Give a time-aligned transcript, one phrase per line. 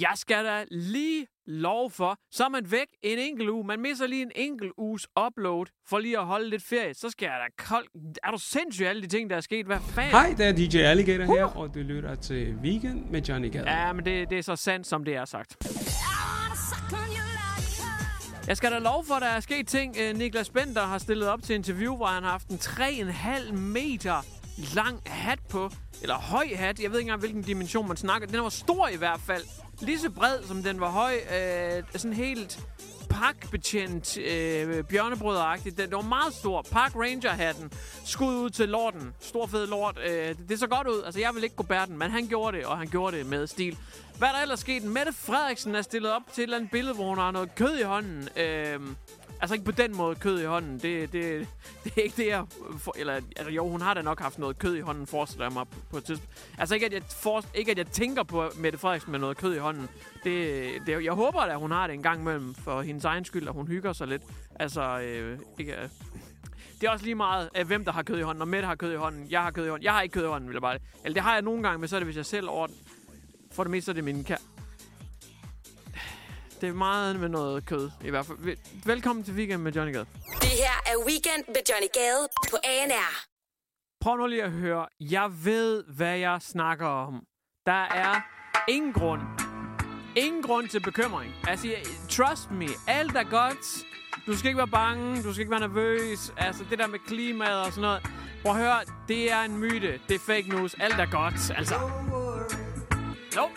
[0.00, 3.64] Jeg skal da lige lov for, så er man væk en enkelt uge.
[3.64, 6.94] Man misser lige en enkelt uges upload for lige at holde lidt ferie.
[6.94, 7.86] Så skal jeg da kold...
[8.24, 9.66] Er du sindssyg alle de ting, der er sket?
[9.66, 10.10] Hvad fanden?
[10.10, 13.70] Hej, det er DJ Alligator her, og du lytter til Weekend med Johnny Gade.
[13.70, 15.56] Ja, men det, det er så sandt, som det er sagt.
[18.48, 19.96] Jeg skal da lov for, at der er sket ting.
[20.00, 24.24] Øh, Niklas Bender har stillet op til interview, hvor han har haft en 3,5 meter
[24.74, 25.70] lang hat på.
[26.02, 26.80] Eller høj hat.
[26.80, 28.28] Jeg ved ikke engang, hvilken dimension man snakker.
[28.28, 29.42] Den var stor i hvert fald.
[29.80, 31.14] Lige så bred, som den var høj.
[31.14, 32.60] Øh, sådan helt
[33.10, 35.76] pakbetjent øh, bjørnebrødagtigt.
[35.76, 36.62] Den, den var meget stor.
[36.62, 37.72] Park Ranger-hatten.
[38.04, 39.14] Skud ud til lorten.
[39.20, 39.98] Stor fed lort.
[40.08, 41.02] Øh, det så godt ud.
[41.04, 43.26] Altså, jeg vil ikke gå bære den, men han gjorde det, og han gjorde det
[43.26, 43.78] med stil.
[44.18, 44.82] Hvad er der ellers sket?
[44.82, 47.78] Mette Frederiksen er stillet op til et eller andet billede, hvor hun har noget kød
[47.78, 48.28] i hånden.
[48.36, 48.80] Øh,
[49.40, 50.78] altså ikke på den måde kød i hånden.
[50.78, 51.48] Det, det,
[51.84, 52.44] det er ikke det, jeg...
[52.78, 55.52] For, eller, altså, jo, hun har da nok haft noget kød i hånden, forestiller jeg
[55.52, 56.32] mig på et tidspunkt.
[56.58, 59.54] Altså ikke, at jeg, for, ikke, at jeg tænker på Mette Frederiksen med noget kød
[59.54, 59.88] i hånden.
[60.24, 63.48] Det, det, jeg håber at hun har det en gang imellem for hendes egen skyld,
[63.48, 64.22] at hun hygger sig lidt.
[64.60, 65.72] Altså, øh, ikke...
[65.72, 65.88] Øh,
[66.80, 68.38] det er også lige meget, øh, hvem der har kød i hånden.
[68.38, 69.84] Når Mette har kød i hånden, jeg har kød i hånden.
[69.84, 70.78] Jeg har ikke kød i hånden, vil jeg bare...
[71.04, 72.76] Eller det har jeg nogle gange, men så er det, hvis jeg selv ordner.
[73.52, 74.38] For det meste er det min kære.
[76.60, 78.38] Det er meget med noget kød, i hvert fald.
[78.38, 80.06] Vel- Velkommen til Weekend med Johnny Gade.
[80.40, 83.24] Det her er Weekend med Johnny Gade på ANR.
[84.00, 84.86] Prøv nu lige at høre.
[85.00, 87.22] Jeg ved, hvad jeg snakker om.
[87.66, 88.20] Der er
[88.68, 89.20] ingen grund.
[90.16, 91.34] Ingen grund til bekymring.
[91.48, 91.68] Altså,
[92.10, 92.66] trust me.
[92.88, 93.84] Alt er godt.
[94.26, 95.22] Du skal ikke være bange.
[95.22, 96.32] Du skal ikke være nervøs.
[96.36, 98.02] Altså, det der med klimaet og sådan noget.
[98.42, 98.80] Prøv at høre.
[99.08, 100.00] Det er en myte.
[100.08, 100.74] Det er fake news.
[100.74, 101.50] Alt er godt.
[101.58, 101.74] Altså.
[103.36, 103.54] Nope.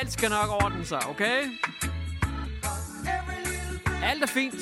[0.00, 1.42] Alt skal nok ordne sig, okay?
[4.02, 4.54] Alt er fint.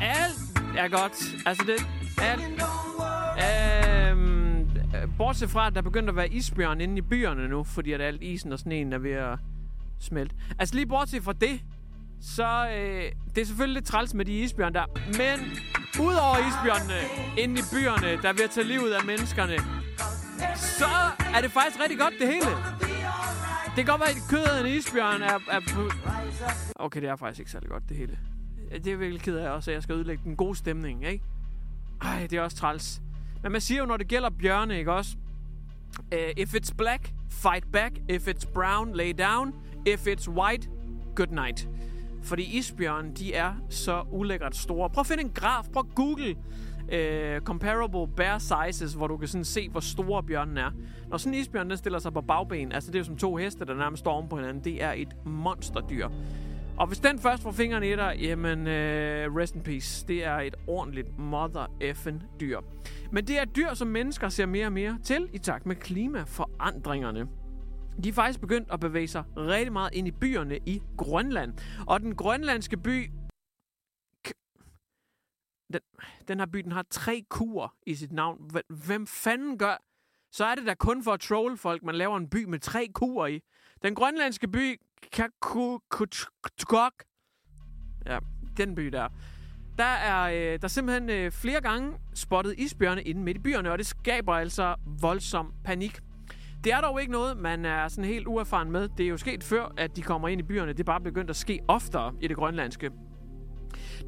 [0.00, 0.38] Alt
[0.76, 1.12] er godt.
[1.46, 1.86] Altså det...
[2.22, 2.42] Alt,
[4.10, 4.70] øhm,
[5.18, 8.22] bortset fra, at der begynder at være isbjørn inde i byerne nu, fordi at alt
[8.22, 9.38] isen og sneen er ved at
[10.00, 10.36] smelte.
[10.58, 11.60] Altså lige bortset fra det,
[12.22, 14.84] så øh, det er selvfølgelig lidt træls med de isbjørn der.
[15.06, 15.58] Men
[16.00, 17.00] udover isbjørnene
[17.38, 19.56] inde i byerne, der er ved at tage livet af menneskerne,
[20.54, 20.90] så
[21.34, 22.78] er det faktisk rigtig godt det hele.
[23.78, 25.90] Det kan godt være, at kødet af en isbjørn er, er på...
[26.76, 28.18] Okay, det er faktisk ikke særlig godt, det hele.
[28.84, 31.24] Det er virkelig ked af også, at jeg skal ødelægge den gode stemning, ikke?
[32.00, 33.02] Ej, det er også træls.
[33.42, 35.16] Men man siger jo, når det gælder bjørne, ikke også?
[36.12, 37.98] Uh, if it's black, fight back.
[38.08, 39.54] If it's brown, lay down.
[39.86, 40.68] If it's white,
[41.14, 41.68] good night.
[42.22, 44.90] Fordi isbjørne, de er så ulækkert store.
[44.90, 45.64] Prøv at finde en graf.
[45.72, 46.36] Prøv at google
[46.92, 50.70] øh, comparable bear sizes, hvor du kan sådan se, hvor store bjørnen er.
[51.08, 53.36] Når sådan en isbjørn, den stiller sig på bagben, altså det er jo som to
[53.36, 56.08] heste, der nærmest står oven på hinanden, det er et monsterdyr.
[56.78, 60.06] Og hvis den først får fingrene i dig, jamen øh, rest in peace.
[60.08, 62.60] Det er et ordentligt mother effing dyr.
[63.12, 65.76] Men det er et dyr, som mennesker ser mere og mere til i takt med
[65.76, 67.26] klimaforandringerne.
[68.04, 71.52] De er faktisk begyndt at bevæge sig rigtig meget ind i byerne i Grønland.
[71.86, 73.10] Og den grønlandske by...
[75.72, 75.80] Den,
[76.28, 78.50] den her by, den har tre kuer i sit navn.
[78.68, 79.76] Hvem fanden gør...
[80.32, 82.88] Så er det da kun for at troll folk, man laver en by med tre
[82.94, 83.40] kuer i.
[83.82, 84.80] Den grønlandske by...
[85.12, 87.04] Kakukuk.
[88.06, 88.18] Ja,
[88.56, 89.08] den by der.
[89.78, 93.72] Der er, øh, der er simpelthen øh, flere gange spottet isbjørne inde midt i byerne,
[93.72, 96.00] og det skaber altså voldsom panik.
[96.64, 98.88] Det er dog ikke noget, man er sådan helt uerfaren med.
[98.88, 100.72] Det er jo sket før, at de kommer ind i byerne.
[100.72, 102.90] Det er bare begyndt at ske oftere i det grønlandske.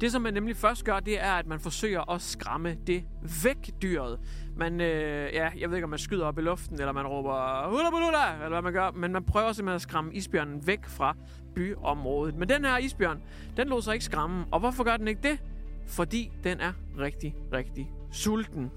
[0.01, 3.03] Det, som man nemlig først gør, det er, at man forsøger at skræmme det
[3.43, 4.19] væk, dyret.
[4.57, 7.69] Man, øh, ja, jeg ved ikke, om man skyder op i luften, eller man råber
[7.69, 11.15] hula hula, eller hvad man gør, men man prøver simpelthen at skræmme isbjørnen væk fra
[11.55, 12.35] byområdet.
[12.35, 13.21] Men den her isbjørn,
[13.57, 14.45] den lå sig ikke skræmme.
[14.51, 15.39] Og hvorfor gør den ikke det?
[15.87, 18.71] Fordi den er rigtig, rigtig sulten.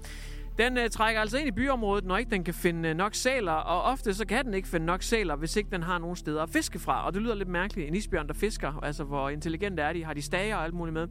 [0.57, 3.51] Den øh, trækker altså ind i byområdet, når ikke den kan finde øh, nok sæler,
[3.51, 6.43] og ofte så kan den ikke finde nok sæler, hvis ikke den har nogen steder
[6.43, 7.05] at fiske fra.
[7.05, 7.87] Og det lyder lidt mærkeligt.
[7.87, 10.93] En isbjørn, der fisker, altså hvor intelligent er de, har de stager og alt muligt
[10.93, 11.07] med.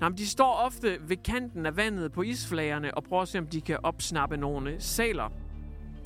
[0.00, 3.38] Nå, men de står ofte ved kanten af vandet på isflagerne og prøver at se,
[3.38, 5.32] om de kan opsnappe nogle sæler.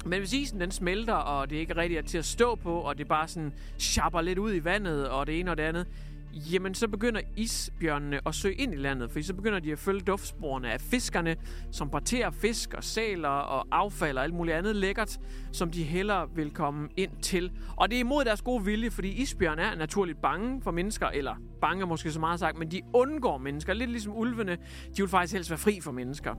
[0.06, 2.98] Men hvis isen den smelter, og det ikke rigtig er til at stå på, og
[2.98, 5.86] det bare sådan chapper lidt ud i vandet, og det ene og det andet,
[6.34, 10.00] jamen så begynder isbjørnene at søge ind i landet, for så begynder de at følge
[10.00, 11.36] duftsporene af fiskerne,
[11.70, 15.20] som parterer fisk og sæler og affald og alt muligt andet lækkert,
[15.52, 17.52] som de hellere vil komme ind til.
[17.76, 21.34] Og det er imod deres gode vilje, fordi isbjørn er naturligt bange for mennesker, eller
[21.60, 24.52] bange måske så meget sagt, men de undgår mennesker, lidt ligesom ulvene.
[24.96, 26.34] De vil faktisk helst være fri for mennesker.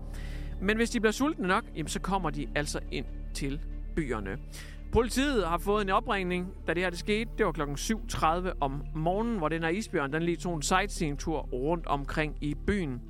[0.62, 3.60] Men hvis de bliver sultne nok, jamen, så kommer de altså ind til
[3.96, 4.38] byerne.
[4.92, 7.32] Politiet har fået en opringning, da det her det skete.
[7.38, 11.40] Det var klokken 7.30 om morgenen, hvor den her isbjørn den lige tog en sightseeing-tur
[11.40, 13.02] rundt omkring i byen.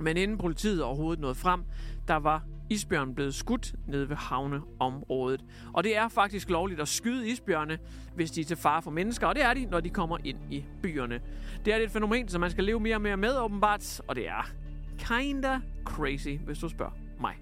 [0.00, 1.64] Men inden politiet overhovedet nåede frem,
[2.08, 5.44] der var isbjørnen blevet skudt nede ved havneområdet.
[5.74, 7.78] Og det er faktisk lovligt at skyde isbjørne,
[8.14, 10.38] hvis de er til fare for mennesker, og det er de, når de kommer ind
[10.50, 11.20] i byerne.
[11.64, 14.28] Det er et fænomen, som man skal leve mere og mere med, åbenbart, og det
[14.28, 14.50] er
[14.98, 17.34] kinda crazy, hvis du spørger mig.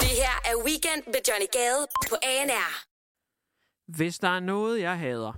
[0.00, 2.95] Det her er Weekend med Johnny Gade på ANR.
[3.86, 5.32] Hvis der er noget, jeg hader,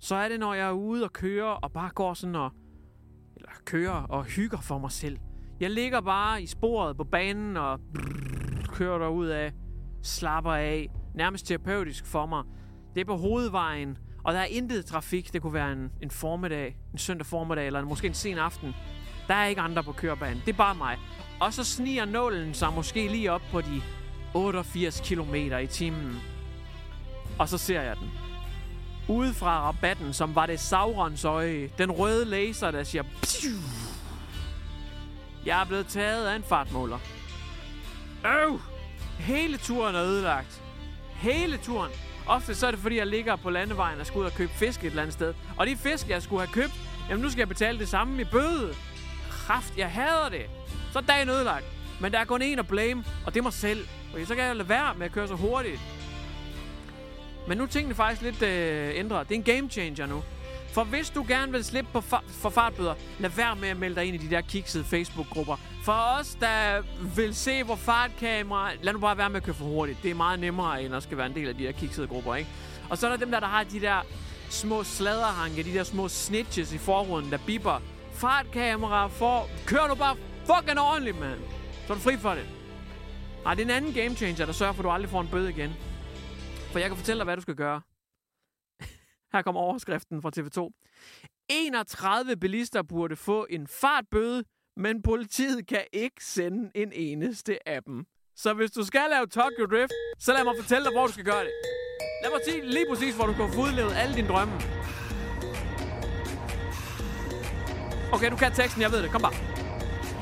[0.00, 2.50] så er det, når jeg er ude og kører og bare går sådan og...
[3.36, 5.18] Eller kører og hygger for mig selv.
[5.60, 7.80] Jeg ligger bare i sporet på banen og
[8.68, 9.52] kører derud af,
[10.02, 12.44] slapper af, nærmest terapeutisk for mig.
[12.94, 15.32] Det er på hovedvejen, og der er intet trafik.
[15.32, 18.74] Det kunne være en, en formiddag, en søndag formiddag, eller måske en sen aften.
[19.28, 20.42] Der er ikke andre på kørebanen.
[20.46, 20.98] Det er bare mig.
[21.40, 23.82] Og så sniger nålen sig måske lige op på de
[24.34, 26.33] 88 km i timen.
[27.38, 28.10] Og så ser jeg den.
[29.08, 31.70] Ude fra rabatten, som var det Saurons øje.
[31.78, 33.02] Den røde laser, der siger...
[33.22, 33.56] Psiu.
[35.46, 36.98] Jeg er blevet taget af en fartmåler.
[38.26, 38.60] Øv!
[39.18, 40.62] Hele turen er ødelagt.
[41.14, 41.90] Hele turen.
[42.26, 44.80] Ofte så er det, fordi jeg ligger på landevejen og skal ud og købe fisk
[44.80, 45.34] et eller andet sted.
[45.56, 46.74] Og de fisk, jeg skulle have købt,
[47.10, 48.74] jamen nu skal jeg betale det samme i bøde.
[49.30, 50.46] Kraft, jeg hader det.
[50.92, 51.64] Så er dagen ødelagt.
[52.00, 53.86] Men der er kun en at blame, og det er mig selv.
[54.12, 55.80] Okay, så kan jeg lade være med at køre så hurtigt.
[57.48, 59.28] Men nu er tingene faktisk lidt øh, ændret.
[59.28, 60.22] Det er en game changer nu.
[60.72, 63.96] For hvis du gerne vil slippe på fa- for fartbøder, lad være med at melde
[63.96, 65.56] dig ind i de der kiksede Facebook-grupper.
[65.84, 66.82] For os, der
[67.16, 68.70] vil se, hvor fartkamera...
[68.82, 70.02] Lad nu bare være med at køre for hurtigt.
[70.02, 72.34] Det er meget nemmere, end at skal være en del af de der kiksede grupper,
[72.34, 72.50] ikke?
[72.90, 74.06] Og så er der dem der, der har de der
[74.50, 77.82] små sladderhanke, de der små snitches i forruden, der bipper.
[78.12, 79.48] Fartkamera for...
[79.66, 81.38] Kør nu bare fucking ordentligt, mand.
[81.86, 82.44] Så er du fri for det.
[83.46, 85.28] Ej, det er en anden game changer, der sørger for, at du aldrig får en
[85.28, 85.70] bøde igen.
[86.74, 87.80] For jeg kan fortælle dig, hvad du skal gøre.
[89.32, 90.58] Her kommer overskriften fra TV2.
[91.48, 94.44] 31 bilister burde få en fartbøde,
[94.76, 98.06] men politiet kan ikke sende en eneste af dem.
[98.36, 101.24] Så hvis du skal lave Tokyo Drift, så lad mig fortælle dig, hvor du skal
[101.24, 101.52] gøre det.
[102.22, 104.54] Lad mig sige lige præcis, hvor du kan få udlevet alle dine drømme.
[108.12, 109.10] Okay, du kan teksten, jeg ved det.
[109.10, 109.63] Kom bare.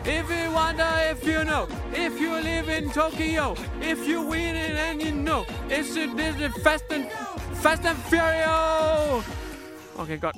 [0.04, 1.64] If you wonder if you know,
[1.94, 3.52] if you live in Tokyo,
[3.82, 7.04] if you win it and you know, it's a it's it fast and,
[7.62, 9.24] fast and furious.
[9.98, 10.36] Okay, godt.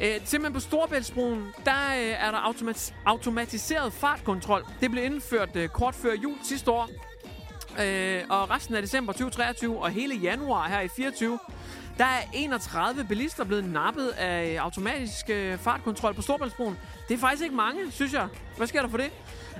[0.00, 4.64] Øh, simpelthen på Storbæltsbroen, der øh, er der automat- automatiseret fartkontrol.
[4.80, 6.88] Det blev indført øh, kort før jul sidste år.
[7.80, 11.38] Øh, og resten af december 2023 og hele januar her i 24,
[11.98, 16.78] der er 31 bilister blevet nappet af automatisk øh, fartkontrol på Storbæltsbroen.
[17.08, 18.28] Det er faktisk ikke mange, synes jeg.
[18.56, 19.10] Hvad sker der for det?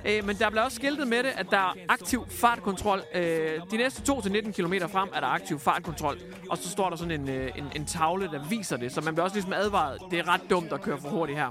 [0.05, 3.01] Øh, men der bliver også skiltet med det, at der er aktiv fartkontrol.
[3.15, 6.17] Øh, de næste 2-19 km frem er der aktiv fartkontrol.
[6.49, 8.91] Og så står der sådan en, øh, en, en tavle, der viser det.
[8.91, 10.01] Så man bliver også ligesom advaret.
[10.11, 11.49] Det er ret dumt at køre for hurtigt her.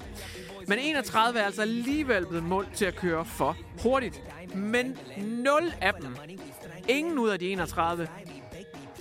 [0.69, 4.23] Men 31 er altså alligevel blevet målt til at køre for hurtigt.
[4.55, 6.17] Men 0 af dem,
[6.89, 8.09] ingen ud af de 31,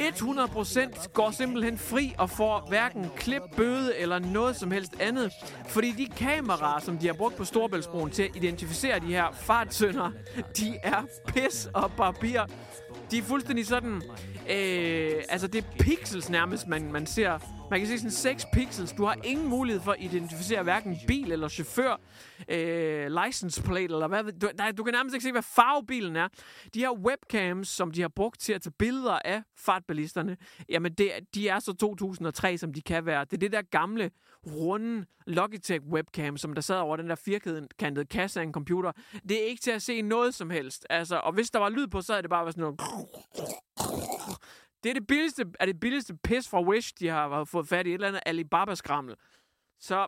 [0.10, 5.32] 100% går simpelthen fri og får hverken klip, bøde eller noget som helst andet.
[5.68, 10.12] Fordi de kameraer, som de har brugt på Storbæltsbroen til at identificere de her fartsønder,
[10.58, 12.42] de er pis og papir.
[13.12, 14.02] De er fuldstændig sådan...
[14.52, 17.40] Øh, altså, det er pixels nærmest, man, man ser.
[17.70, 18.92] Man kan se sådan 6 pixels.
[18.92, 22.00] Du har ingen mulighed for at identificere hverken bil eller chauffør,
[22.50, 24.24] øh, license plate eller hvad.
[24.24, 26.28] Du, nej, du kan nærmest ikke se, hvad farve bilen er.
[26.74, 30.38] De her webcams, som de har brugt til at tage billeder af fartbilisterne,
[30.70, 33.26] jamen det, de er så 2003, som de kan være.
[33.26, 34.12] Det er det der gamle,
[34.48, 38.92] runde Logitech webcam, som der sad over den der firkantede kasse af en computer.
[39.30, 40.88] Det er ikke til at se noget som helst.
[40.90, 42.82] Altså, og hvis der var lyd på, så er det bare været sådan noget...
[44.84, 47.90] Det er det billigste, er det billigste pis fra Wish, de har fået fat i
[47.90, 49.16] et eller andet Alibaba-skrammel.
[49.80, 50.08] Så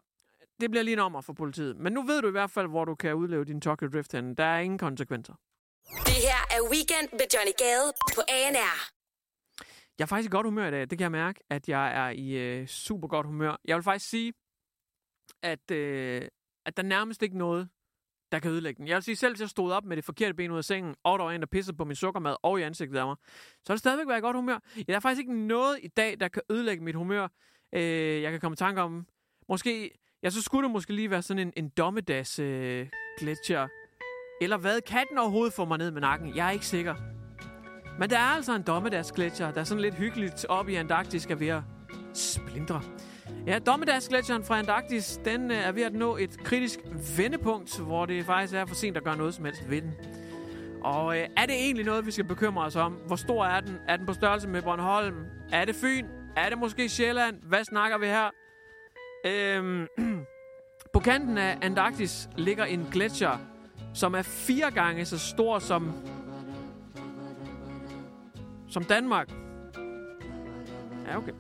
[0.61, 1.77] det bliver lige en ommer for politiet.
[1.77, 4.35] Men nu ved du i hvert fald, hvor du kan udleve din Tokyo Drift henne.
[4.35, 5.33] Der er ingen konsekvenser.
[6.05, 8.93] Det her er Weekend med Johnny Gade på ANR.
[9.97, 10.81] Jeg er faktisk i godt humør i dag.
[10.81, 13.55] Det kan jeg mærke, at jeg er i øh, super godt humør.
[13.65, 14.33] Jeg vil faktisk sige,
[15.43, 16.21] at, øh,
[16.65, 17.69] at der er nærmest ikke noget,
[18.33, 18.87] der kan ødelægge den.
[18.87, 20.95] Jeg vil sige, selv hvis jeg stod op med det forkerte ben ud af sengen,
[21.03, 23.15] og der var en, der pissede på min sukkermad og i ansigtet af mig,
[23.63, 24.59] så er det stadigvæk været i godt humør.
[24.77, 27.27] Ja, der er faktisk ikke noget i dag, der kan ødelægge mit humør.
[27.73, 29.07] Øh, jeg kan komme i tanke om,
[29.49, 29.91] måske,
[30.23, 32.87] ja, så skulle det måske lige være sådan en, en dommedags øh,
[33.19, 33.67] gletscher.
[34.41, 34.81] Eller hvad?
[34.81, 36.35] Kan den overhovedet få mig ned med nakken?
[36.35, 36.95] Jeg er ikke sikker.
[37.99, 41.35] Men der er altså en dommedagsgletscher, der er sådan lidt hyggeligt op i Antarktis er
[41.35, 41.61] ved at
[42.13, 42.81] splindre.
[43.47, 46.79] Ja, dommedagsgletsjeren fra Antarktis, den øh, er ved at nå et kritisk
[47.17, 49.91] vendepunkt, hvor det faktisk er for sent at gøre noget som helst ved den.
[50.81, 52.93] Og øh, er det egentlig noget, vi skal bekymre os om?
[52.93, 53.77] Hvor stor er den?
[53.87, 55.15] Er den på størrelse med Bornholm?
[55.51, 56.05] Er det Fyn?
[56.35, 57.35] Er det måske Sjælland?
[57.43, 58.29] Hvad snakker vi her?
[59.25, 59.87] Øhm,
[60.93, 63.37] på kanten af Antarktis ligger en gletsjer,
[63.93, 65.93] som er fire gange så stor som
[68.69, 69.31] som Danmark.
[71.07, 71.33] Ja, okay.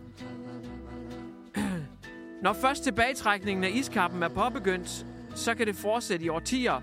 [2.43, 6.81] Når først tilbagetrækningen af iskappen er påbegyndt, så kan det fortsætte i årtier.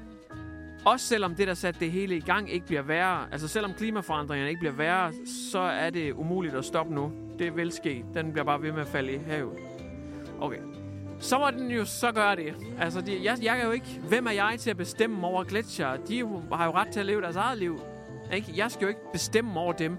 [0.85, 3.27] Også selvom det, der satte det hele i gang, ikke bliver værre.
[3.33, 5.13] Altså selvom klimaforandringerne ikke bliver værre,
[5.53, 7.13] så er det umuligt at stoppe nu.
[7.39, 8.05] Det vil ske.
[8.15, 9.53] Den bliver bare ved med at falde i havet.
[10.41, 10.59] Okay.
[11.19, 12.55] Så må den jo så gøre det.
[12.79, 14.01] Altså, de, jeg, jeg er jo ikke...
[14.09, 15.97] Hvem er jeg til at bestemme over gletsjer?
[15.97, 17.81] De jo, har jo ret til at leve deres eget liv.
[18.35, 18.53] Ikke?
[18.57, 19.97] Jeg skal jo ikke bestemme over dem.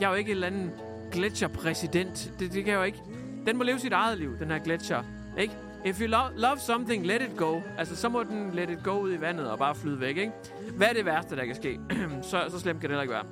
[0.00, 0.70] Jeg er jo ikke en eller anden
[1.12, 2.32] gletsjerpræsident.
[2.38, 2.98] Det, det kan jeg jo ikke.
[3.46, 5.02] Den må leve sit eget liv, den her gletscher.
[5.38, 5.54] Ikke?
[5.84, 7.60] If you lo- love something, let it go.
[7.78, 10.32] Altså, så må den let it go ud i vandet og bare flyde væk, ikke?
[10.76, 11.80] Hvad er det værste, der kan ske?
[12.22, 13.24] så, så slemt kan det heller ikke være.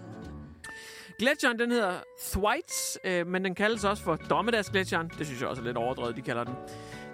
[1.19, 1.93] Gletsjeren, den hedder
[2.33, 5.11] Thwaites, øh, men den kaldes også for Dommedagsgletsjeren.
[5.19, 6.55] Det synes jeg også er lidt overdrevet, de kalder den.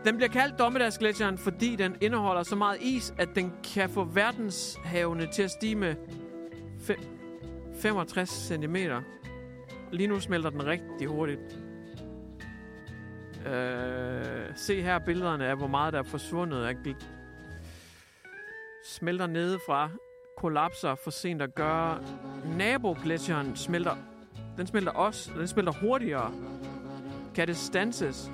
[0.04, 5.28] Den bliver kaldt Dommedagsgletsjeren, fordi den indeholder så meget is, at den kan få verdenshavene
[5.32, 5.94] til at stige med
[7.80, 8.76] 65 cm.
[9.92, 11.40] Lige nu smelter den rigtig hurtigt.
[13.46, 17.04] Øh, se her billederne af, hvor meget der er forsvundet af gl-
[18.84, 19.90] smelter nedefra,
[20.38, 22.02] kollapser for sent at gøre.
[22.58, 23.96] Nabogletscheren smelter,
[24.56, 26.32] den smelter også, den smelter hurtigere.
[27.34, 28.30] Kan det stanses?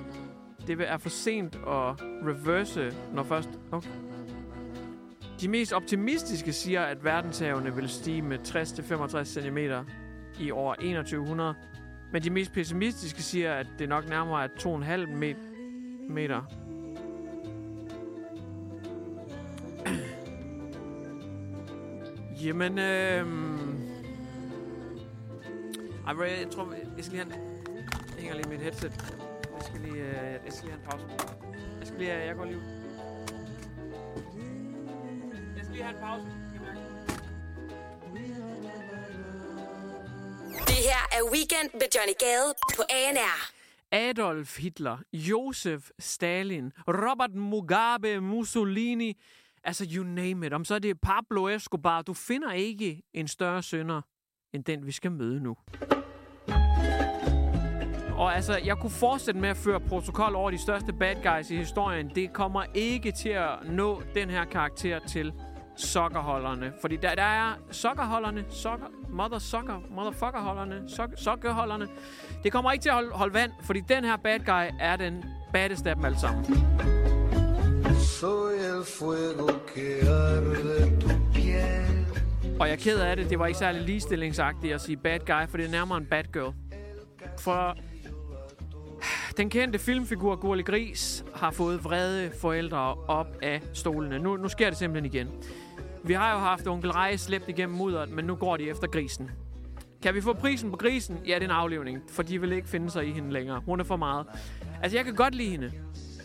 [0.67, 3.49] Det er for sent at reverse, når først...
[3.71, 3.89] Okay.
[5.41, 9.57] De mest optimistiske siger, at verdenshavene vil stige med 60-65 cm
[10.39, 11.55] i år 2100.
[12.11, 15.37] Men de mest pessimistiske siger, at det nok nærmere er 2,5 me-
[16.13, 16.41] meter.
[22.45, 23.27] Jamen, øh...
[26.07, 27.41] Ej, jeg tror, jeg skal lige have en...
[27.75, 28.91] Jeg hænger lige mit headset.
[29.55, 30.39] Jeg skal lige, øh...
[30.45, 31.05] jeg skal lige have en pause.
[31.79, 32.63] Jeg skal lige, jeg går lige ud.
[35.55, 36.27] Jeg skal lige have en pause.
[40.89, 43.37] Her er Weekend med Johnny Gade på ANR.
[43.91, 49.21] Adolf Hitler, Josef Stalin, Robert Mugabe, Mussolini,
[49.63, 50.53] altså you name it.
[50.53, 54.01] Om så er det Pablo Escobar, du finder ikke en større sønder
[54.53, 55.57] end den, vi skal møde nu.
[58.15, 61.57] Og altså, jeg kunne fortsætte med at føre protokol over de største bad guys i
[61.57, 62.11] historien.
[62.15, 65.33] Det kommer ikke til at nå den her karakter til
[65.75, 66.73] sokkerholderne.
[66.81, 71.87] Fordi der, der er sokkerholderne, sokker, mother sokker, motherfuckerholderne, sok, sokkerholderne.
[72.43, 75.25] Det kommer ikke til at holde, holde vand, fordi den her bad guy er den
[75.53, 76.45] baddeste af dem alle sammen.
[77.99, 82.05] Soy el fuego que arde tu piel.
[82.59, 85.49] Og jeg er ked af det, det var ikke særlig ligestillingsagtigt at sige bad guy,
[85.49, 86.53] for det er nærmere en bad girl.
[87.39, 87.77] For
[89.37, 94.19] den kendte filmfigur Gurli Gris har fået vrede forældre op af stolene.
[94.19, 95.29] Nu, nu sker det simpelthen igen.
[96.03, 99.31] Vi har jo haft onkel Rej slæbt igennem mudderet, men nu går de efter grisen.
[100.03, 101.19] Kan vi få prisen på grisen?
[101.27, 103.61] Ja, det er en aflevning, for de vil ikke finde sig i hende længere.
[103.65, 104.25] Hun er for meget.
[104.81, 105.71] Altså, jeg kan godt lide hende.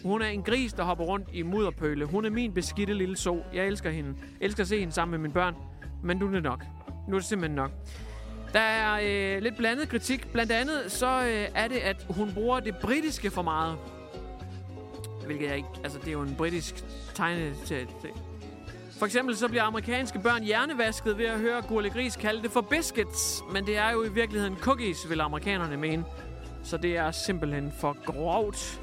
[0.02, 2.04] Hun er en gris, der hopper rundt i mudderpøle.
[2.04, 3.44] Hun er min beskidte lille so.
[3.54, 4.14] Jeg elsker hende.
[4.40, 5.54] Jeg elsker at se hende sammen med mine børn.
[6.02, 6.64] Men nu er det nok.
[7.08, 7.70] Nu er det simpelthen nok.
[8.52, 9.00] Der er
[9.36, 10.32] øh, lidt blandet kritik.
[10.32, 13.78] Blandt andet så øh, er det, at hun bruger det britiske for meget.
[15.26, 15.68] Hvilket jeg ikke...
[15.84, 17.88] Altså, det er jo en britisk tegne til...
[18.98, 22.60] For eksempel så bliver amerikanske børn hjernevasket ved at høre Gurle Gris kalde det for
[22.60, 23.42] biscuits.
[23.52, 26.04] Men det er jo i virkeligheden cookies, vil amerikanerne mene.
[26.62, 28.80] Så det er simpelthen for grovt.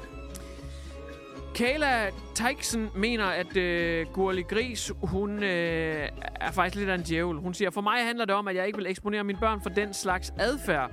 [1.54, 6.08] Kayla Teixen mener, at øh, Gurli Gris, hun øh,
[6.40, 7.38] er faktisk lidt af en djævel.
[7.38, 9.70] Hun siger, for mig handler det om, at jeg ikke vil eksponere mine børn for
[9.70, 10.90] den slags adfærd.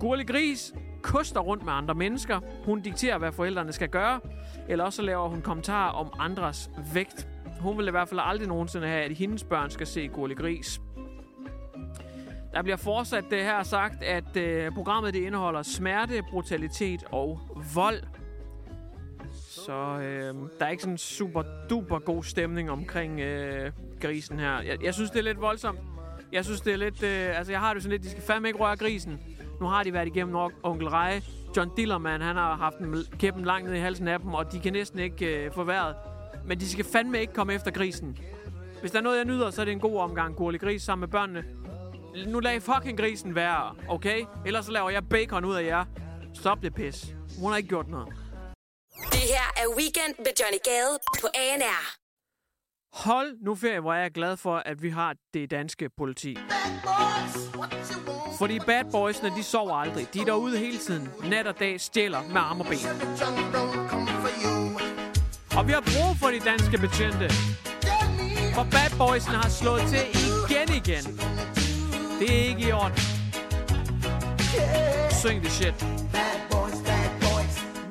[0.00, 2.40] Gurli Gris koster rundt med andre mennesker.
[2.64, 4.20] Hun dikterer, hvad forældrene skal gøre.
[4.68, 7.28] Eller også så laver hun kommentarer om andres vægt.
[7.60, 10.80] Hun vil i hvert fald aldrig nogensinde have, at hendes børn skal se Gurli Gris.
[12.52, 17.40] Der bliver fortsat det her sagt, at øh, programmet det indeholder smerte, brutalitet og
[17.74, 18.02] vold.
[19.32, 24.60] Så øh, der er ikke sådan super duper god stemning omkring øh, grisen her.
[24.60, 25.78] Jeg, jeg synes, det er lidt voldsomt.
[26.32, 27.02] Jeg synes, det er lidt...
[27.02, 28.02] Øh, altså, jeg har det sådan lidt...
[28.02, 29.20] De skal fandme ikke røre grisen.
[29.60, 31.22] Nu har de været igennem onkel Rej.
[31.56, 34.60] John Dillermand, han har haft en kæppen langt ned i halsen af dem, og de
[34.60, 35.94] kan næsten ikke øh, få vejret.
[36.44, 38.18] Men de skal fandme ikke komme efter grisen.
[38.80, 41.00] Hvis der er noget, jeg nyder, så er det en god omgang gurlig gris sammen
[41.00, 41.44] med børnene.
[42.26, 44.24] Nu lag fucking grisen være, okay?
[44.46, 45.84] Ellers så laver jeg bacon ud af jer.
[46.34, 47.14] Stop det pis.
[47.40, 48.08] Hun har ikke gjort noget.
[49.12, 52.06] Det her er Weekend med Johnny Gade på ANR.
[53.04, 56.38] Hold nu ferie, hvor jeg er glad for, at vi har det danske politi.
[58.38, 60.14] Fordi bad boysene, de sover aldrig.
[60.14, 61.08] De er derude hele tiden.
[61.30, 64.05] Nat og dag stjæler med arme og ben.
[65.56, 67.30] Og vi har brug for de danske betjente.
[68.54, 70.04] For bad boysene har slået til
[70.48, 71.04] igen igen.
[72.20, 72.98] Det er ikke i orden.
[75.10, 75.86] Syng det shit.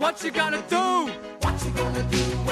[0.01, 1.09] What you gonna do?
[1.43, 2.44] What you gonna do?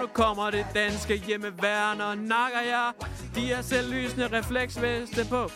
[0.00, 2.92] Nu kommer det danske hjemmeværn og nakker jer
[3.34, 5.50] De har selvlysende refleksveste på.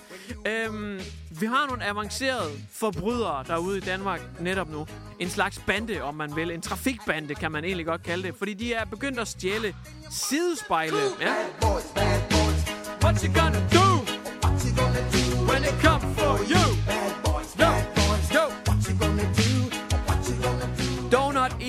[0.46, 1.00] Øhm,
[1.40, 4.86] Vi har nogle avancerede forbrydere derude i Danmark netop nu.
[5.18, 6.50] En slags bande, om man vil.
[6.50, 8.34] En trafikbande, kan man egentlig godt kalde det.
[8.38, 9.74] Fordi de er begyndt at stjæle
[10.10, 10.96] sidespejle.
[11.20, 11.34] Ja?
[13.02, 14.01] What you gonna do?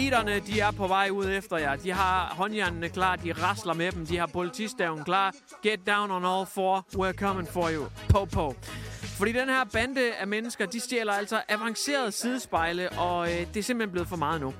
[0.04, 1.76] Banditerne, de er på vej ud efter jer.
[1.76, 5.34] De har håndjernene klar, de rasler med dem, de har politistaven klar.
[5.62, 7.86] Get down on all four, we're coming for you.
[8.10, 8.56] Po, po.
[9.02, 13.64] Fordi den her bande af mennesker, de stjæler altså avancerede sidespejle, og øh, det er
[13.64, 14.54] simpelthen blevet for meget nu.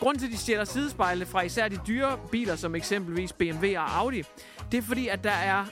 [0.00, 3.98] Grunden til, at de stjæler sidespejle fra især de dyre biler, som eksempelvis BMW og
[3.98, 4.22] Audi,
[4.72, 5.64] det er fordi, at der er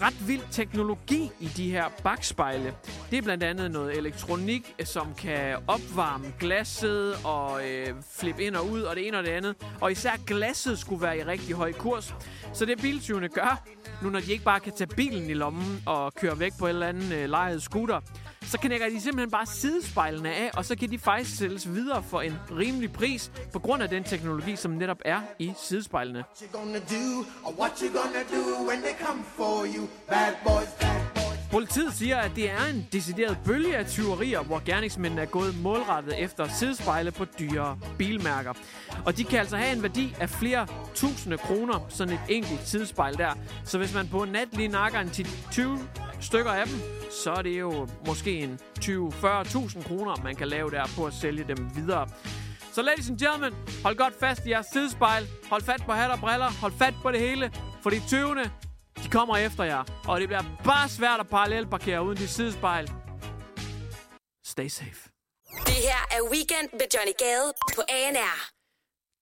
[0.00, 2.74] ret vild teknologi i de her bagspejle.
[3.10, 8.70] Det er blandt andet noget elektronik, som kan opvarme glasset og øh, flippe ind og
[8.70, 9.56] ud, og det ene og det andet.
[9.80, 12.14] Og især glasset skulle være i rigtig høj kurs.
[12.52, 13.62] Så det biltyvene gør,
[14.02, 16.68] nu når de ikke bare kan tage bilen i lommen og køre væk på en
[16.68, 18.00] eller anden øh, lejet scooter,
[18.44, 22.20] så knækker de simpelthen bare sidespejlene af, og så kan de faktisk sælges videre for
[22.20, 26.18] en rimelig pris, på grund af den teknologi, som netop er i sidespejlene.
[26.18, 29.88] What you gonna do, or what you gonna do when they come for you?
[30.08, 30.89] Bad boys, bad.
[31.50, 36.22] Politiet siger, at det er en decideret bølge af tyverier, hvor gerningsmændene er gået målrettet
[36.22, 38.52] efter sidespejle på dyre bilmærker.
[39.06, 43.18] Og de kan altså have en værdi af flere tusinde kroner, sådan et enkelt sidespejl
[43.18, 43.32] der.
[43.64, 45.10] Så hvis man på en nat lige nakker en
[45.50, 45.78] 20
[46.20, 46.80] stykker af dem,
[47.24, 51.44] så er det jo måske en 20-40.000 kroner, man kan lave der på at sælge
[51.48, 52.08] dem videre.
[52.72, 55.26] Så ladies and gentlemen, hold godt fast i jeres sidespejl.
[55.50, 56.60] Hold fat på hat og briller.
[56.60, 57.52] Hold fat på det hele.
[57.82, 58.50] For de 20.
[59.12, 59.84] Kommer efter jer.
[60.08, 62.90] Og det bliver bare svært at parallelparkere uden de sidespejl.
[64.44, 65.10] Stay safe.
[65.66, 68.50] Det her er Weekend med Johnny Gade på ANR.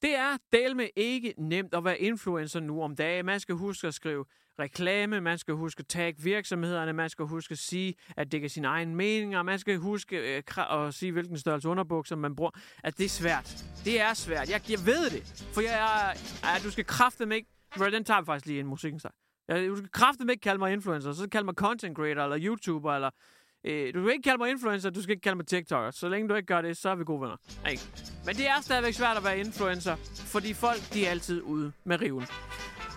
[0.02, 3.26] Det er del med ikke nemt at være influencer nu om dagen.
[3.26, 4.24] Man skal huske at skrive
[4.58, 8.48] reklame, man skal huske at tagge virksomhederne, man skal huske at sige, at det er
[8.48, 12.50] sin egen mening, og man skal huske øh, at sige, hvilken størrelse underbukser man bruger.
[12.84, 13.64] At det er svært.
[13.84, 14.50] Det er svært.
[14.50, 15.44] Jeg, jeg ved det.
[15.54, 16.18] For jeg er...
[16.48, 17.48] Ja, du skal kraftedeme ikke...
[17.76, 19.10] Bro, Den tager vi faktisk lige en musikken sig.
[19.48, 22.94] Ja, du skal kraftedeme ikke kalde mig influencer, så kalde mig content creator, eller YouTuber,
[22.94, 23.10] eller...
[23.64, 25.90] Øh, du skal ikke kalde mig influencer, du skal ikke kalde mig TikToker.
[25.90, 27.36] Så længe du ikke gør det, så er vi gode venner.
[27.70, 27.82] Ikke?
[28.26, 32.00] Men det er stadigvæk svært at være influencer, fordi folk, de er altid ude med
[32.00, 32.26] riven.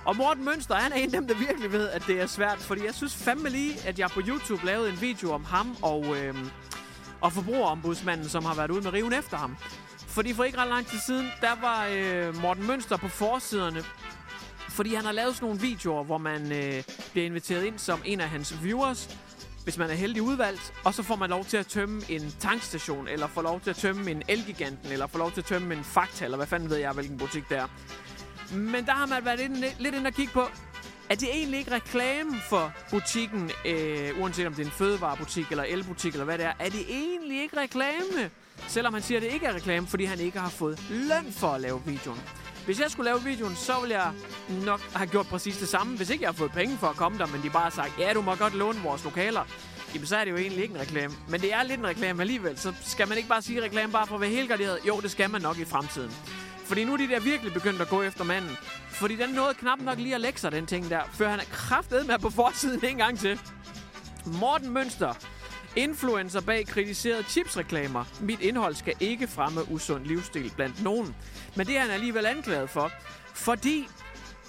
[0.05, 2.57] Og Morten Mønster, han er en af dem, der virkelig ved, at det er svært.
[2.57, 6.17] Fordi jeg synes fandme lige, at jeg på YouTube lavede en video om ham og,
[6.17, 6.35] øh,
[7.21, 9.57] og forbrugerombudsmanden, som har været ude med riven efter ham.
[10.07, 13.83] Fordi for ikke ret lang tid siden, der var øh, Morten Mønster på forsiderne.
[14.71, 18.19] Fordi han har lavet sådan nogle videoer, hvor man øh, bliver inviteret ind som en
[18.21, 19.17] af hans viewers,
[19.63, 23.07] hvis man er heldig udvalgt, og så får man lov til at tømme en tankstation,
[23.07, 25.83] eller får lov til at tømme en Elgiganten, eller får lov til at tømme en
[25.83, 27.67] Fakta, eller hvad fanden ved jeg, hvilken butik det er.
[28.55, 30.43] Men der har man været lidt, lidt inde og kigge på,
[31.09, 35.63] er det egentlig ikke reklame for butikken, øh, uanset om det er en fødevarebutik eller
[35.63, 38.29] elbutik eller hvad det er, er det egentlig ikke reklame?
[38.67, 41.47] Selvom han siger, at det ikke er reklame, fordi han ikke har fået løn for
[41.47, 42.19] at lave videoen.
[42.65, 44.11] Hvis jeg skulle lave videoen, så ville jeg
[44.65, 47.17] nok have gjort præcis det samme, hvis ikke jeg har fået penge for at komme
[47.17, 49.43] der, men de bare har sagt, ja, du må godt låne vores lokaler.
[49.93, 51.13] Jamen, så er det jo egentlig ikke en reklame.
[51.29, 54.07] Men det er lidt en reklame alligevel, så skal man ikke bare sige reklame bare
[54.07, 54.79] for at være helt garderet.
[54.87, 56.11] Jo, det skal man nok i fremtiden.
[56.65, 58.57] Fordi nu er de der virkelig begyndt at gå efter manden.
[58.89, 61.01] Fordi den nåede knap nok lige at lægge sig, den ting der.
[61.13, 63.39] Før han er kraftet med på forsiden en gang til.
[64.25, 65.13] Morten Mønster.
[65.75, 68.05] Influencer bag kritiserede chipsreklamer.
[68.21, 71.15] Mit indhold skal ikke fremme usund livsstil blandt nogen.
[71.55, 72.91] Men det er han alligevel anklaget for.
[73.33, 73.87] Fordi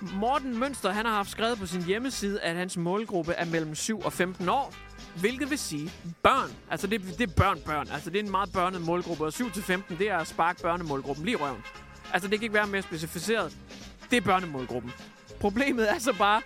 [0.00, 4.00] Morten Mønster han har haft skrevet på sin hjemmeside, at hans målgruppe er mellem 7
[4.00, 4.74] og 15 år.
[5.20, 6.50] Hvilket vil sige børn.
[6.70, 7.88] Altså, det, det er børn, børn.
[7.92, 9.24] Altså, det er en meget børnet målgruppe.
[9.24, 11.64] Og 7 til 15, det er at sparke børnemålgruppen lige røven.
[12.12, 13.56] Altså, det kan ikke være mere specificeret.
[14.11, 14.92] Det er børnemålgruppen.
[15.40, 16.42] Problemet er så bare,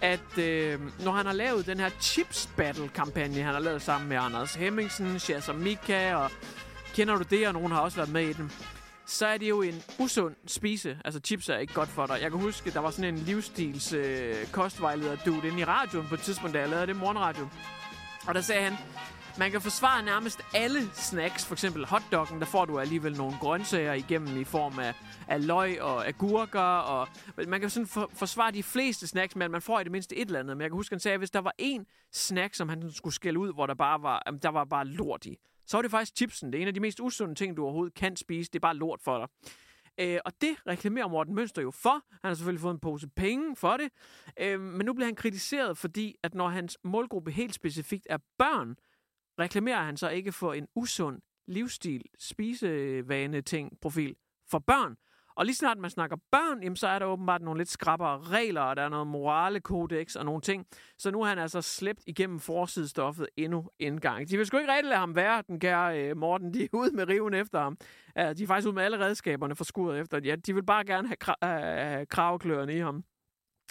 [0.00, 4.16] at øh, når han har lavet den her Chips Battle-kampagne, han har lavet sammen med
[4.16, 6.30] Anders Hemmingsen, Shazam Mika, og
[6.94, 8.52] kender du det, og nogen har også været med i den,
[9.06, 10.98] så er det jo en usund spise.
[11.04, 12.18] Altså, chips er ikke godt for dig.
[12.22, 16.14] Jeg kan huske, der var sådan en livsstils øh, kostvejleder dude inde i radioen på
[16.14, 17.48] et tidspunkt, da jeg lavede det morgenradio.
[18.26, 18.76] Og der sagde han,
[19.38, 21.46] man kan forsvare nærmest alle snacks.
[21.46, 24.94] For eksempel hotdoggen, der får du alligevel nogle grøntsager igennem i form af,
[25.30, 26.60] af løg og agurker.
[26.60, 27.08] Og
[27.48, 30.26] man kan sådan for, forsvare de fleste snacks, men man får i det mindste et
[30.26, 30.56] eller andet.
[30.56, 33.14] Men jeg kan huske, han sagde, at hvis der var en snack, som han skulle
[33.14, 36.16] skælde ud, hvor der bare var, der var bare lort i, så var det faktisk
[36.16, 36.52] chipsen.
[36.52, 38.50] Det er en af de mest usunde ting, du overhovedet kan spise.
[38.50, 39.28] Det er bare lort for dig.
[40.00, 42.04] Øh, og det reklamerer Morten Mønster jo for.
[42.10, 43.88] Han har selvfølgelig fået en pose penge for det.
[44.40, 48.76] Øh, men nu bliver han kritiseret, fordi at når hans målgruppe helt specifikt er børn,
[49.38, 54.16] reklamerer han så ikke for en usund livsstil, spisevane ting, profil
[54.50, 54.96] for børn.
[55.40, 58.60] Og lige snart man snakker børn, jamen, så er der åbenbart nogle lidt skrappere regler,
[58.60, 60.66] og der er noget moralekodex og nogle ting.
[60.98, 64.28] Så nu er han altså slæbt igennem forsidestoffet endnu en gang.
[64.30, 66.54] De vil sgu ikke rigtig lade ham være, den kære øh, Morten.
[66.54, 67.76] De er ude med riven efter ham.
[68.16, 70.20] Ja, de er faktisk ude med alle redskaberne for skuret efter.
[70.24, 73.04] Ja, de vil bare gerne have, kra- øh, have kravkløerne i ham.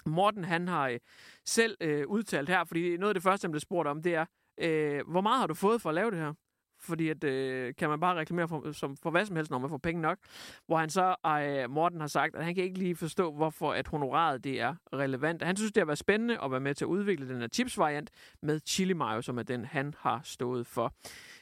[0.06, 0.98] Morten, han har øh,
[1.46, 4.26] selv øh, udtalt her, fordi noget af det første, han blev spurgt om, det er,
[4.60, 6.32] øh, hvor meget har du fået for at lave det her?
[6.82, 9.58] Fordi at, øh, kan man bare reklamere for, øh, som, for hvad som helst, når
[9.58, 10.18] man får penge nok.
[10.66, 13.88] Hvor han så, øh, Morten har sagt, at han kan ikke lige forstå, hvorfor at
[13.88, 15.42] honoraret det er relevant.
[15.42, 18.10] Han synes, det har været spændende at være med til at udvikle den her chipsvariant
[18.42, 20.94] med chili mayo, som er den, han har stået for.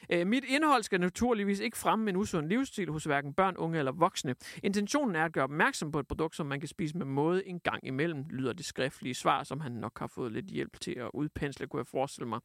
[0.09, 3.91] Øh, mit indhold skal naturligvis ikke fremme en usund livsstil hos hverken børn, unge eller
[3.91, 4.35] voksne.
[4.63, 7.59] Intentionen er at gøre opmærksom på et produkt, som man kan spise med måde en
[7.59, 11.09] gang imellem, lyder det skriftlige svar, som han nok har fået lidt hjælp til at
[11.13, 12.39] udpensle, kunne jeg forestille mig.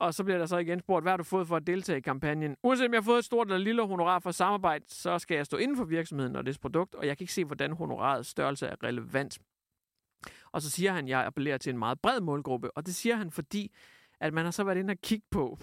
[0.00, 2.00] Og så bliver der så igen spurgt, hvad har du fået for at deltage i
[2.00, 2.56] kampagnen?
[2.62, 5.46] Uanset om jeg har fået et stort eller lille honorar for samarbejde, så skal jeg
[5.46, 8.66] stå inden for virksomheden og dets produkt, og jeg kan ikke se, hvordan honorarets størrelse
[8.66, 9.38] er relevant.
[10.52, 13.16] Og så siger han, at jeg appellerer til en meget bred målgruppe, og det siger
[13.16, 13.72] han, fordi
[14.20, 15.58] at man har så været inde og kigge på,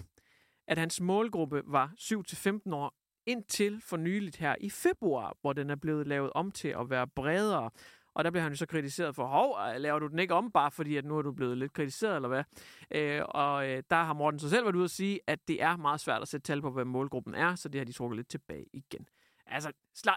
[0.68, 2.94] at hans målgruppe var 7-15 år
[3.26, 7.06] indtil for nyligt her i februar, hvor den er blevet lavet om til at være
[7.06, 7.70] bredere.
[8.18, 10.50] Og der blev han jo så kritiseret for, hov, øh, laver du den ikke om,
[10.50, 12.44] bare fordi at nu er du blevet lidt kritiseret, eller hvad?
[12.90, 15.76] Øh, og øh, der har Morten så selv været ude at sige, at det er
[15.76, 18.28] meget svært at sætte tal på, hvad målgruppen er, så det har de trukket lidt
[18.28, 19.06] tilbage igen.
[19.46, 19.72] Altså,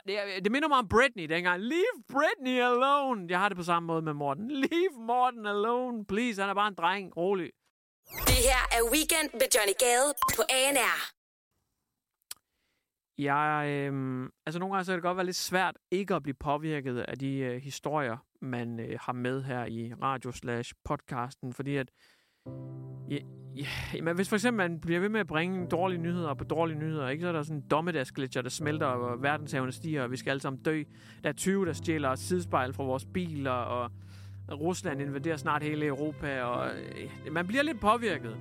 [0.07, 1.61] det, det minder mig om Britney dengang.
[1.61, 3.25] Leave Britney alone.
[3.29, 4.51] Jeg har det på samme måde med Morten.
[4.51, 6.41] Leave Morten alone, please.
[6.41, 7.17] Han er bare en dreng.
[7.17, 7.51] Rolig.
[8.27, 11.20] Det her er Weekend med Johnny Gade på ANR.
[13.23, 16.35] Jeg, øh, altså nogle gange så kan det godt være lidt svært ikke at blive
[16.39, 21.75] påvirket af de øh, historier, man øh, har med her i radio slash podcasten, fordi
[21.75, 21.91] at
[23.09, 23.17] ja,
[23.55, 26.79] ja, men hvis for eksempel man bliver ved med at bringe dårlige nyheder på dårlige
[26.79, 30.17] nyheder, ikke, så er der sådan en dommedagsglitcher, der smelter, og verdenshavene stiger, og vi
[30.17, 30.83] skal alle sammen dø.
[31.23, 33.91] Der er 20, der stjæler sidespejl fra vores biler, og
[34.51, 38.37] Rusland invaderer snart hele Europa, og øh, ja, man bliver lidt påvirket.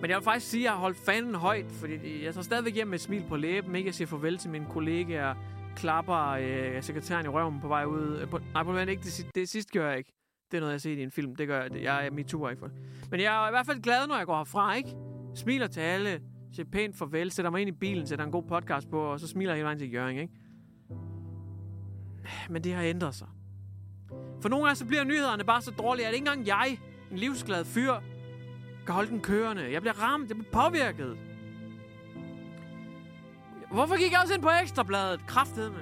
[0.00, 2.74] Men jeg vil faktisk sige, at jeg har holdt fanden højt, fordi jeg tager stadigvæk
[2.74, 3.86] hjem med et smil på læben, ikke?
[3.86, 5.34] Jeg siger farvel til mine kollegaer,
[5.76, 8.18] klapper øh, sekretæren i røven på vej ud.
[8.22, 10.12] Øh, på, nej, på ikke det, det sidste gør jeg ikke.
[10.50, 11.36] Det er noget, jeg har set i en film.
[11.36, 11.70] Det gør jeg.
[11.70, 12.70] Det, jeg er mit tur ikke for
[13.10, 14.90] Men jeg er i hvert fald glad, når jeg går herfra, ikke?
[15.34, 16.20] Smiler til alle,
[16.52, 19.26] siger pænt farvel, sætter mig ind i bilen, sætter en god podcast på, og så
[19.26, 20.34] smiler jeg hele vejen til Jørgen, ikke?
[22.50, 23.28] Men det har ændret sig.
[24.42, 26.78] For nogle gange så bliver nyhederne bare så dårlige, at ikke engang jeg,
[27.10, 27.92] en livsglad fyr,
[28.88, 29.72] kan holde den kørende.
[29.72, 31.16] Jeg bliver ramt, jeg bliver påvirket.
[33.70, 35.26] Hvorfor gik jeg også ind på Ekstrabladet?
[35.26, 35.78] Kraftedeme.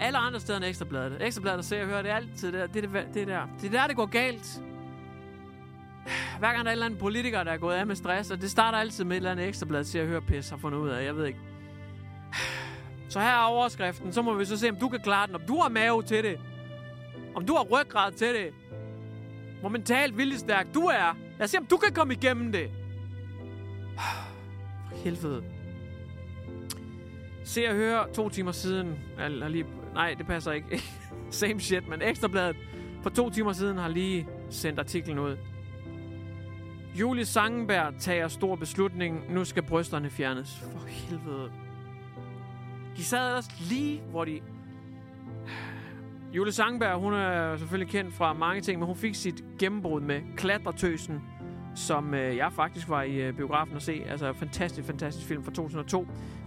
[0.00, 1.26] Alle andre steder end Ekstrabladet.
[1.26, 2.66] Ekstrabladet, der ser og hører, det er altid der.
[2.66, 3.46] Det er, det, det, der.
[3.60, 4.62] det er der, det går galt.
[6.38, 8.40] Hver gang der er en eller anden politiker, der er gået af med stress, og
[8.40, 10.88] det starter altid med et eller andet Ekstrabladet, ser og hører pis, har fundet ud
[10.88, 11.04] af.
[11.04, 11.38] Jeg ved ikke.
[13.08, 14.12] Så her er overskriften.
[14.12, 15.34] Så må vi så se, om du kan klare den.
[15.34, 16.40] Om du har mave til det.
[17.34, 18.54] Om du har ryggrad til det.
[19.62, 21.16] Hvor mentalt viljestærk du er.
[21.38, 22.70] Lad os se, om du kan komme igennem det.
[24.88, 25.44] For helvede.
[27.44, 28.98] Se og høre to timer siden.
[29.18, 30.82] Eller lige, nej, det passer ikke.
[31.30, 32.56] Same shit, men Ekstrabladet
[33.02, 35.36] for to timer siden har lige sendt artiklen ud.
[36.94, 39.34] Julie Sangenberg tager stor beslutning.
[39.34, 40.58] Nu skal brysterne fjernes.
[40.72, 41.52] For helvede.
[42.96, 44.40] De sad ellers lige, hvor de...
[46.34, 50.20] Jule Sangberg, hun er selvfølgelig kendt fra mange ting, men hun fik sit gennembrud med
[50.36, 51.20] klatretøsen
[51.74, 54.02] som øh, jeg faktisk var i øh, biografen at se.
[54.08, 55.98] Altså, fantastisk, fantastisk film fra 2002.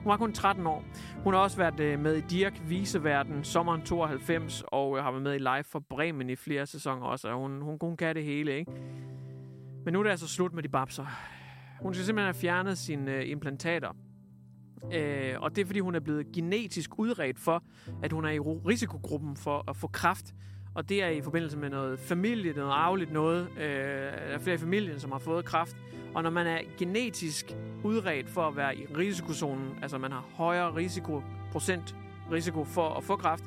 [0.04, 0.84] Hun var kun 13 år.
[1.24, 5.24] Hun har også været øh, med i Dirk Viseverden sommeren 92, og øh, har været
[5.24, 7.28] med i Live for Bremen i flere sæsoner også.
[7.28, 8.72] Og hun, hun, hun kan det hele, ikke?
[9.86, 11.06] Men nu er det altså slut med de babser.
[11.82, 13.90] Hun skal simpelthen have fjernet sine øh, implantater.
[14.94, 17.64] Øh, og det er, fordi hun er blevet genetisk udredt for,
[18.04, 20.34] at hun er i risikogruppen for at få kræft.
[20.76, 23.48] Og det er i forbindelse med noget familie, noget arveligt noget.
[23.58, 25.76] Øh, der er flere i familien, som har fået kræft.
[26.14, 30.76] Og når man er genetisk udredt for at være i risikozonen, altså man har højere
[30.76, 31.96] risiko, procent
[32.32, 33.44] risiko for at få kræft,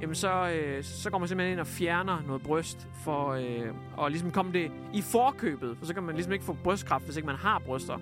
[0.00, 4.12] jamen så, øh, så går man simpelthen ind og fjerner noget bryst for øh, at
[4.12, 5.76] ligesom komme det i forkøbet.
[5.78, 7.98] For så kan man ligesom ikke få brystkræft, hvis ikke man har bryster.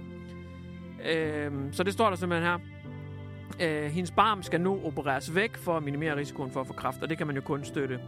[1.06, 2.58] Øh, så det står der simpelthen her.
[3.60, 7.02] Øh, hendes barm skal nu opereres væk for at minimere risikoen for at få kræft,
[7.02, 8.00] og det kan man jo kun støtte.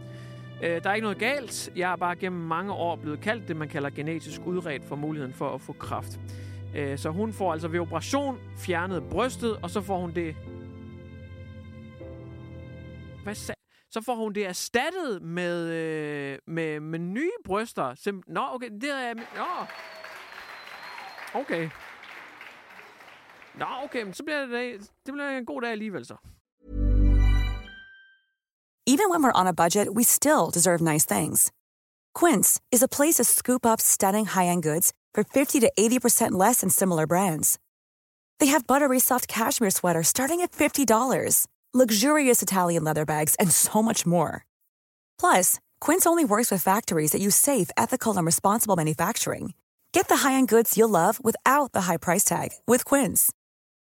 [0.63, 1.69] Øh, der er ikke noget galt.
[1.75, 5.33] Jeg er bare gennem mange år blevet kaldt det, man kalder genetisk udredt for muligheden
[5.33, 6.19] for at få kræft.
[6.75, 10.35] Øh, så hun får altså ved operation fjernet brystet, og så får hun det...
[13.23, 17.93] Hvad sa- så får hun det erstattet med, øh, med, med nye bryster.
[17.93, 19.13] Sim- Nå, okay, det er...
[19.13, 19.65] Nå.
[21.41, 21.69] Okay.
[23.59, 26.15] Nå, okay, så bliver det, det bliver en god dag alligevel så.
[28.87, 31.51] Even when we're on a budget, we still deserve nice things.
[32.13, 36.61] Quince is a place to scoop up stunning high-end goods for 50 to 80% less
[36.61, 37.59] than similar brands.
[38.39, 43.83] They have buttery soft cashmere sweaters starting at $50, luxurious Italian leather bags, and so
[43.83, 44.45] much more.
[45.19, 49.53] Plus, Quince only works with factories that use safe, ethical, and responsible manufacturing.
[49.93, 53.31] Get the high-end goods you'll love without the high price tag with Quince.